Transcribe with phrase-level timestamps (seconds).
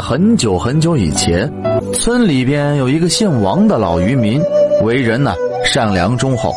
[0.00, 1.52] 很久很久以前，
[1.92, 4.42] 村里边有一个姓王的老渔民，
[4.82, 6.54] 为人呢善良忠厚，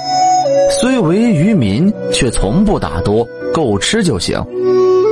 [0.79, 4.41] 虽为渔民，却从不打多，够吃就行。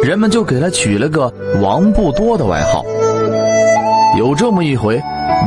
[0.03, 1.31] 人们就给他取了个
[1.61, 2.83] 王不多的外号。
[4.17, 4.99] 有这么一回，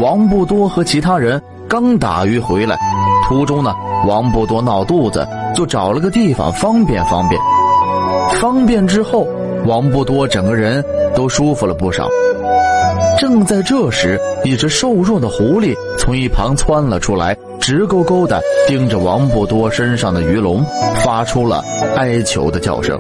[0.03, 2.79] 王不多和其他人刚打鱼回来，
[3.27, 3.75] 途中呢，
[4.07, 7.41] 王不多闹肚子，就找了个地方方便方便。
[8.39, 9.27] 方便之后，
[9.67, 10.85] 王不多整个人
[11.17, 12.09] 都舒服了不少。
[13.19, 20.65] 正在这时，一只瘦弱的狐狸从一旁窜了出来，直勾勾的盯着王不多身上的鱼笼，
[21.05, 21.65] 发出了
[21.97, 22.99] 哀求的叫声。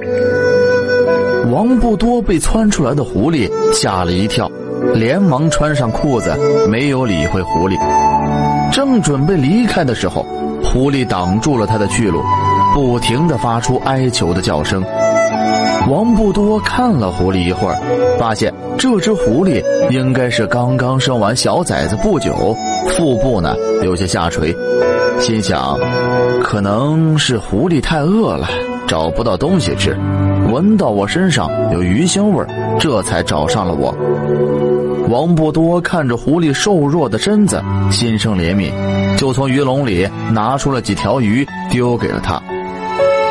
[1.50, 4.50] 王不多被窜出来的狐狸吓了一跳，
[4.94, 6.34] 连忙穿上裤子，
[6.68, 7.76] 没有理会狐狸。
[8.72, 10.24] 正准备离开的时候，
[10.62, 12.22] 狐狸挡住了他的去路，
[12.72, 14.82] 不停的发出哀求的叫声。
[15.86, 17.76] 王不多看了狐狸一会儿，
[18.18, 22.56] 发现这只狐狸应该是刚刚生完小崽子不久，
[22.88, 24.54] 腹部呢有些下垂，
[25.20, 25.78] 心想，
[26.42, 28.48] 可能是狐狸太饿了，
[28.86, 29.96] 找不到东西吃，
[30.50, 32.48] 闻到我身上有鱼腥味儿
[32.80, 33.94] 这才找上了我。
[35.10, 38.72] 王不多看着狐狸瘦弱的身子，心生怜悯，
[39.18, 42.40] 就从鱼笼里拿出了几条鱼，丢给了他。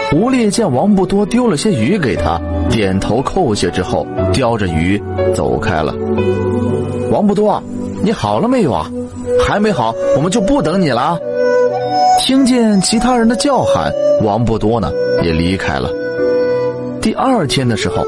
[0.09, 5.01] 狐狸见王不多丢了些鱼给他，点头叩谢之后，叼着鱼
[5.35, 5.93] 走开了。
[7.11, 7.61] 王不多，
[8.03, 8.89] 你好了没有啊？
[9.45, 11.17] 还没好，我们就不等你了。
[12.19, 13.91] 听见其他人的叫喊，
[14.23, 14.91] 王不多呢
[15.23, 15.89] 也离开了。
[17.01, 18.05] 第二天的时候，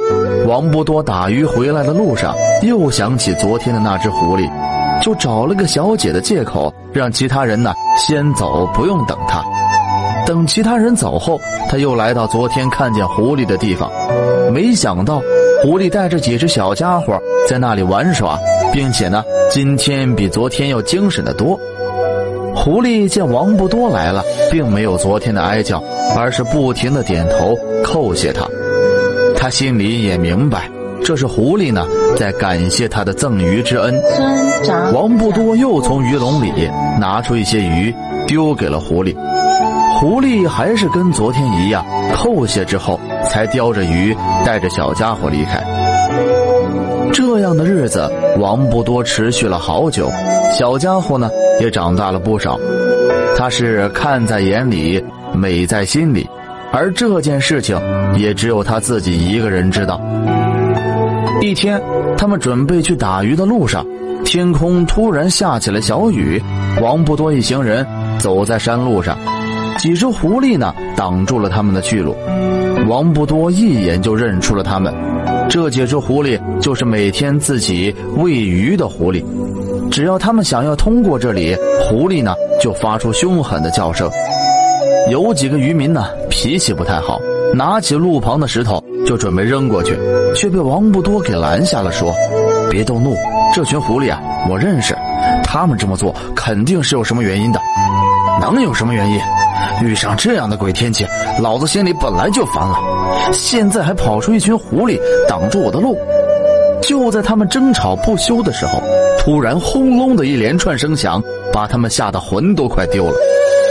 [0.48, 4.48] 王不多打鱼回来的路上，又想起昨天的那只狐狸，
[5.02, 9.44] 就找了个小姐的借口，让其他人呢先走，不用等他。
[10.26, 13.90] 等其他人走后，他又来到昨天看见狐狸的地方，
[14.52, 15.22] 没想到
[15.62, 18.38] 狐狸带着几只小家伙在那里玩耍，
[18.74, 21.60] 并且呢，今天比昨天要精神的多。
[22.56, 25.84] 狐狸见王不多来了，并没有昨天的哀叫，
[26.18, 28.48] 而是不停的点头叩谢他。
[29.38, 30.70] 他心里也明白，
[31.04, 31.86] 这是狐狸呢
[32.18, 33.94] 在感谢他的赠鱼之恩。
[34.94, 36.52] 王不多又从鱼笼里
[37.00, 37.94] 拿出一些鱼，
[38.26, 39.16] 丢给了狐狸。
[39.98, 44.14] 狐狸还是跟昨天一样，叩谢之后，才叼着鱼，
[44.46, 45.64] 带着小家伙离开。
[47.14, 50.12] 这样的日子，王不多持续了好久，
[50.60, 51.30] 小家伙呢
[51.62, 52.60] 也长大了不少。
[53.38, 55.02] 他是看在眼里，
[55.34, 56.30] 美在心里，
[56.74, 57.80] 而这件事情
[58.18, 60.02] 也只有他自己一个人知道。
[61.42, 61.82] 一天，
[62.18, 63.86] 他们准备去打鱼的路上，
[64.26, 66.44] 天空突然下起了小雨，
[66.82, 67.88] 王不多一行人
[68.20, 69.18] 走在山路上。
[69.78, 72.16] 几只狐狸呢，挡住了他们的去路。
[72.88, 74.94] 王不多一眼就认出了他们，
[75.50, 79.24] 这几只狐狸就是每天自己喂鱼的狐狸。
[79.92, 84.10] 只要他们想要通过这里，狐狸呢就发出凶狠的叫声。
[85.10, 87.20] 有几个渔民呢脾气不太好，
[87.54, 89.98] 拿起路旁的石头就准备扔过去，
[90.36, 92.14] 却被王不多给拦下了，说
[92.72, 93.16] ：“别动怒，
[93.54, 94.20] 这群狐狸啊，
[94.50, 94.96] 我认识，
[95.44, 97.60] 他们这么做肯定是有什么原因的。
[98.42, 99.20] 能有什么原因？”
[99.82, 101.06] 遇上这样的鬼天气，
[101.42, 102.78] 老子心里本来就烦了，
[103.34, 105.98] 现在还跑出一群狐狸挡住我的路。
[106.82, 108.82] 就在他们争吵不休的时候，
[109.20, 111.22] 突然轰隆的一连串声响，
[111.52, 113.14] 把他们吓得魂都快丢了。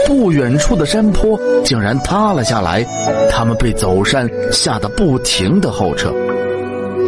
[0.05, 2.85] 不远处的山坡竟然塌了下来，
[3.31, 6.13] 他们被走山吓得不停的后撤。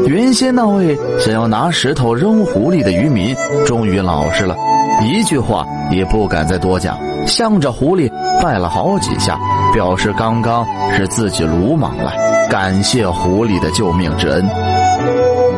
[0.05, 3.35] 原先那位想要拿石头扔狐狸的渔民，
[3.65, 4.55] 终于老实了，
[5.03, 6.97] 一句话也不敢再多讲。
[7.25, 8.09] 向着狐狸
[8.41, 9.37] 拜了好几下，
[9.73, 10.65] 表示刚刚
[10.95, 12.13] 是自己鲁莽了，
[12.49, 14.47] 感谢狐狸的救命之恩。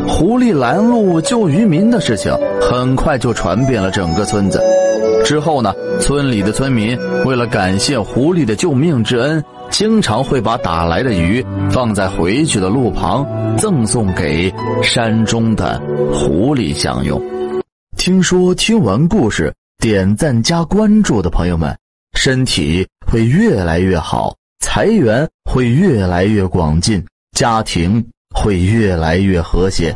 [0.07, 4.59] 狐狸拦路救渔民的事情很快就传遍了整个村子。
[5.23, 9.43] 之后呢，村里的村民为了感谢狐狸的救命之恩，
[9.79, 11.41] 经常会把打来的鱼
[11.71, 13.25] 放在回去的路旁，
[13.57, 14.53] 赠送给
[14.83, 15.79] 山中的
[16.11, 17.17] 狐狸享用。
[17.95, 19.53] 听说听完故事。
[19.77, 21.73] 点赞加关注的朋友们，
[22.11, 27.01] 身体会越来越好，财源会越来越广进，
[27.31, 28.05] 家庭
[28.35, 29.95] 会越来越和谐。